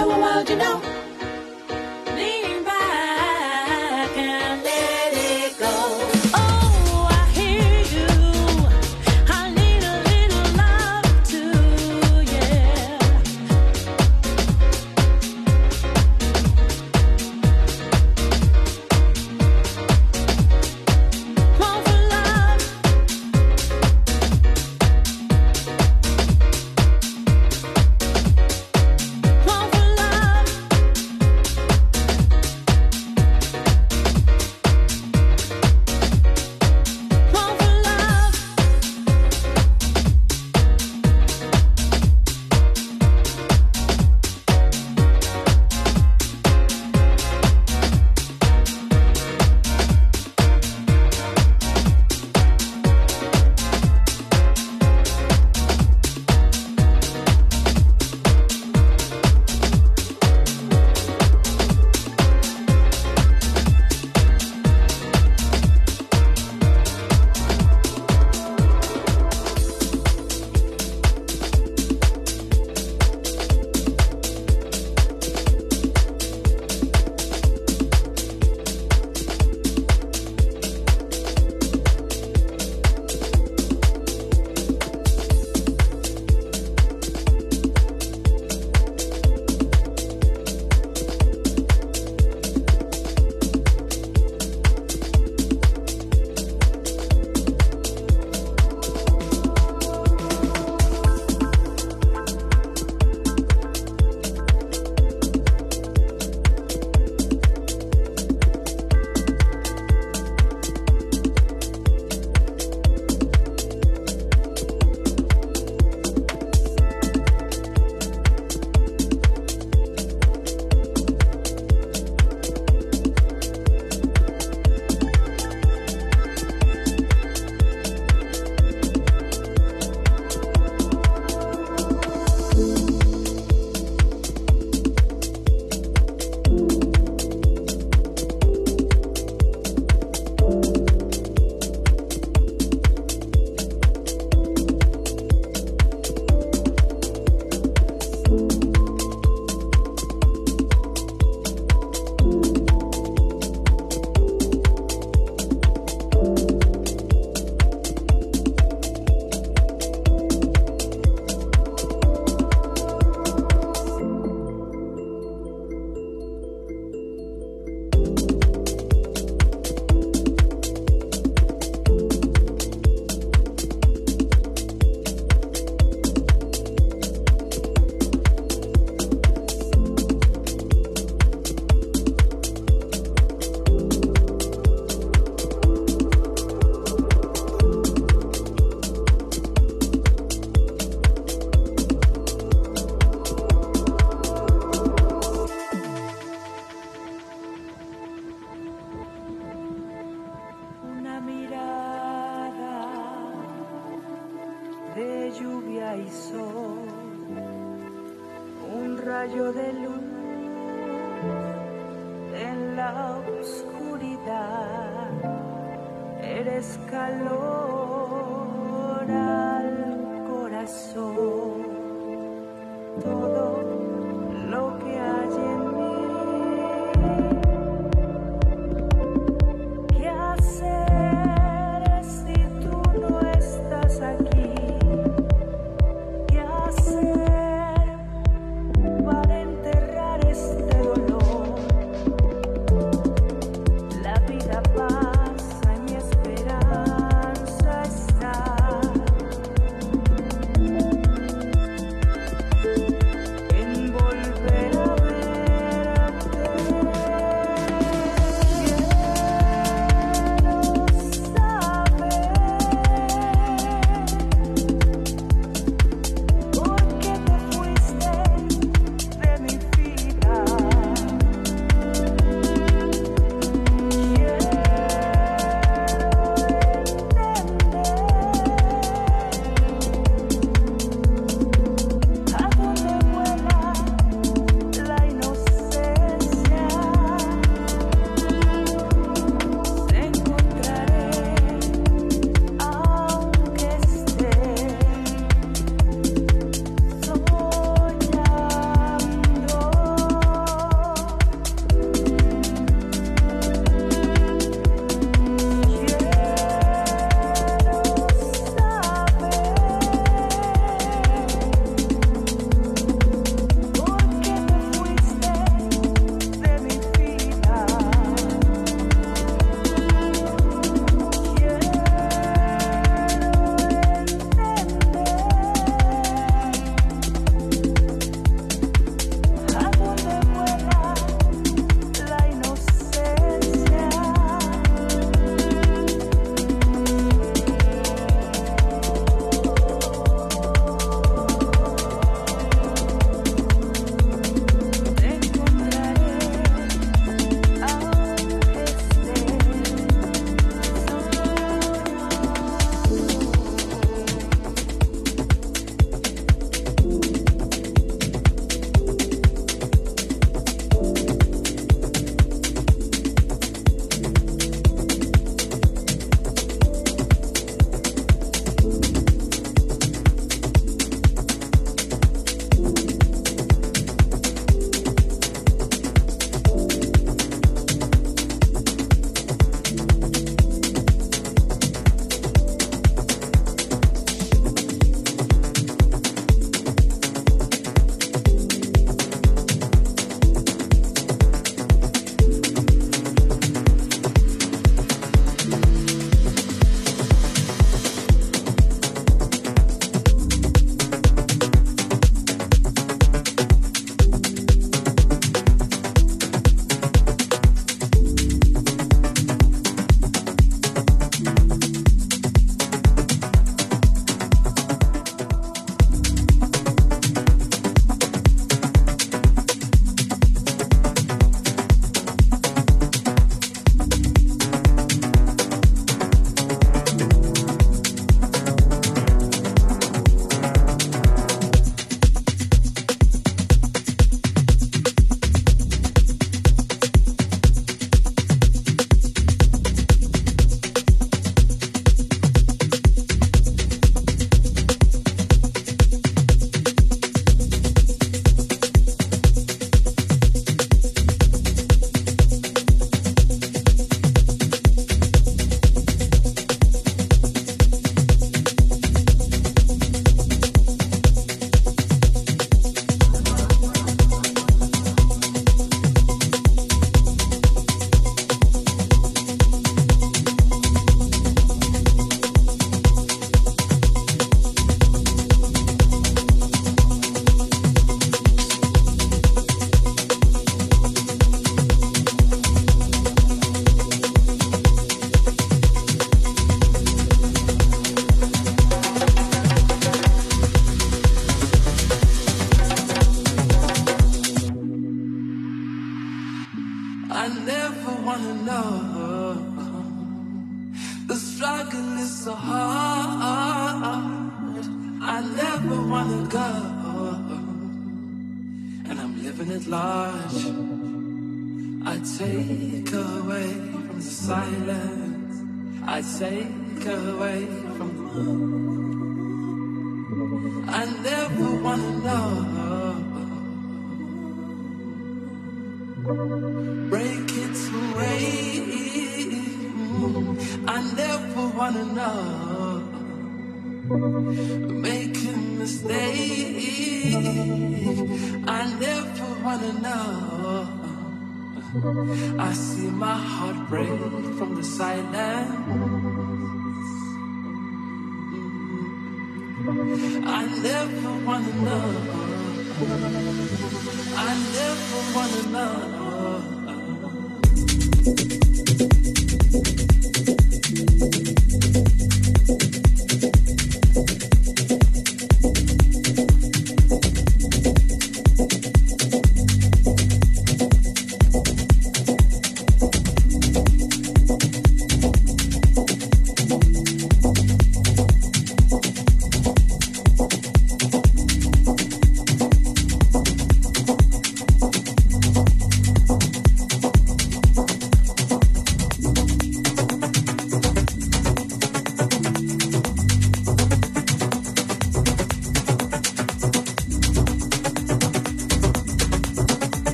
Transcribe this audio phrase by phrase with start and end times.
[0.00, 0.99] to a world you know.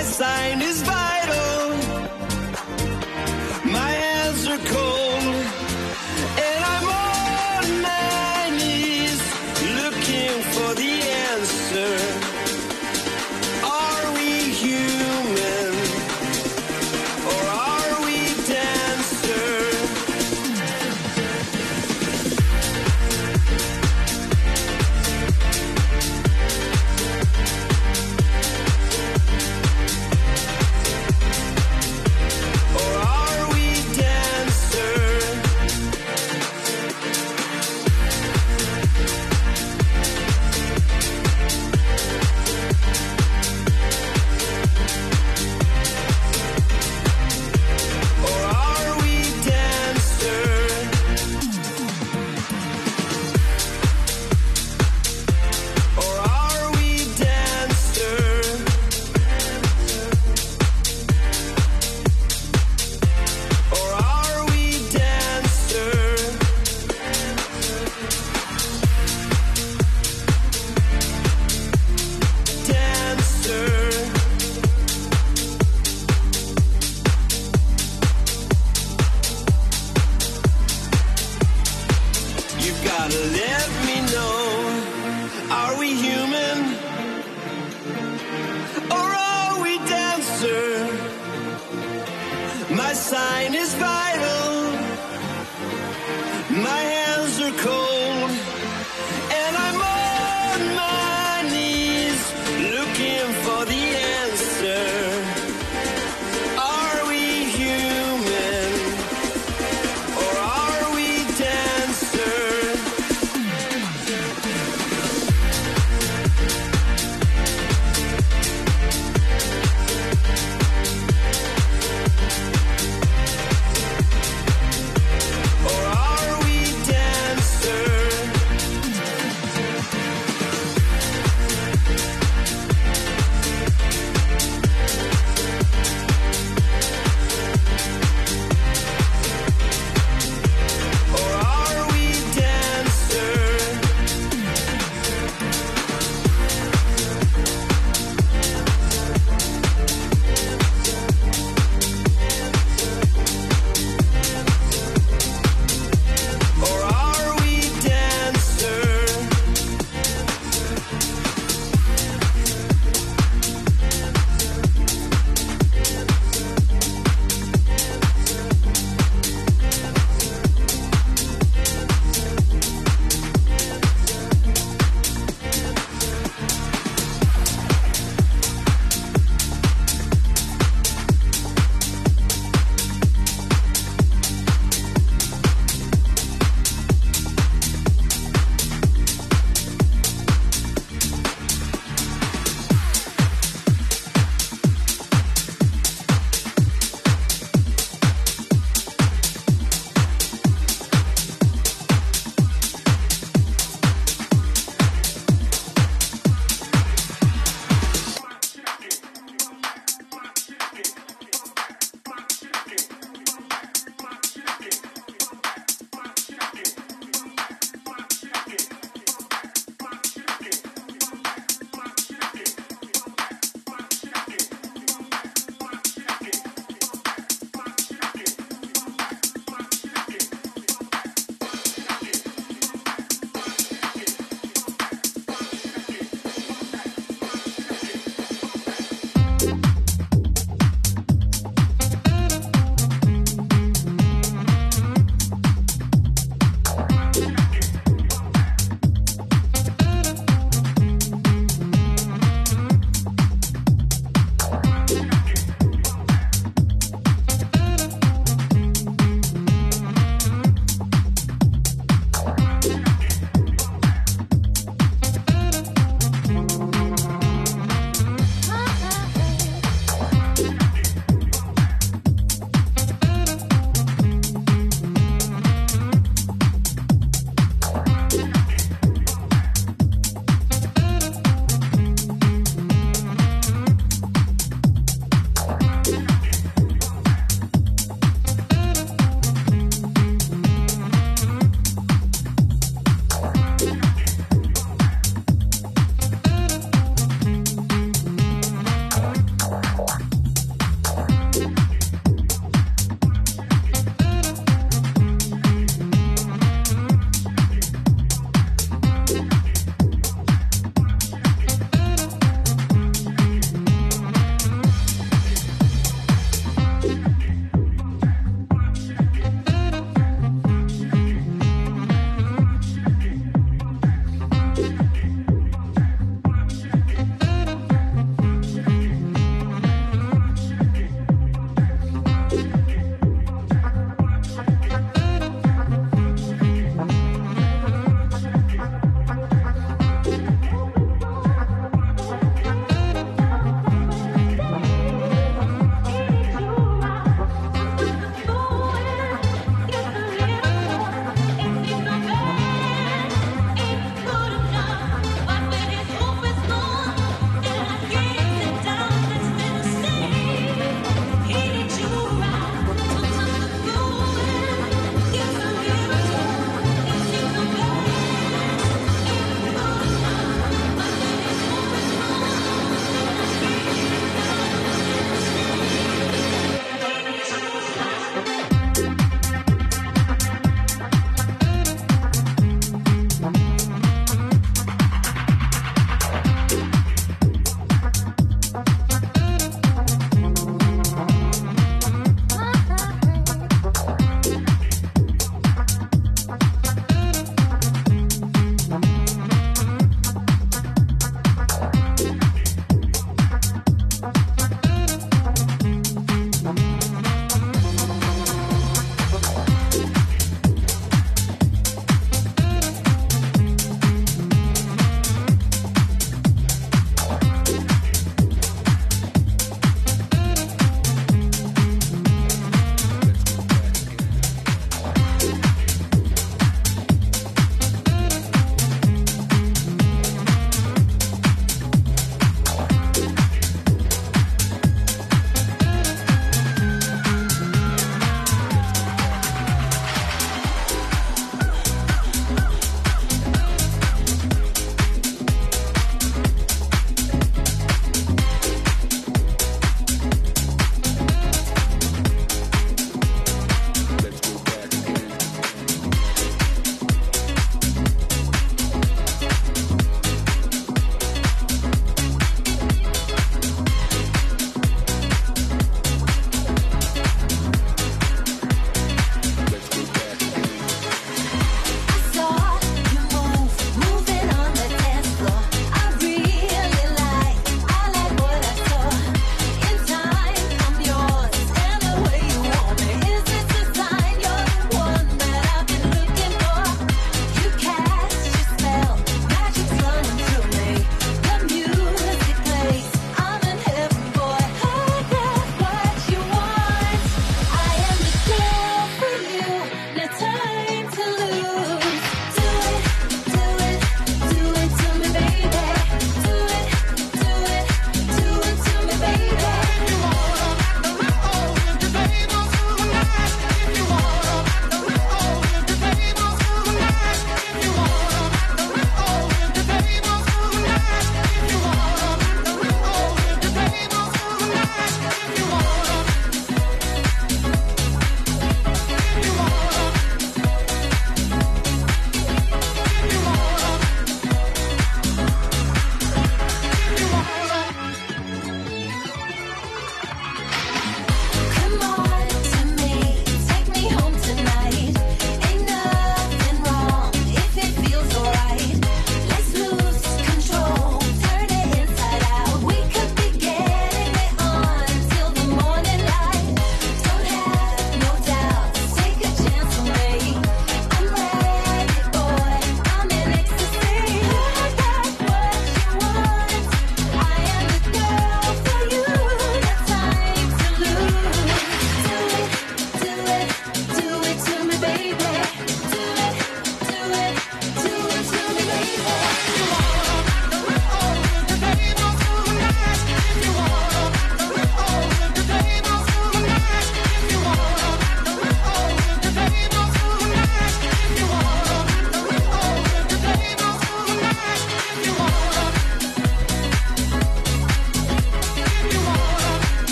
[0.00, 0.89] My sign is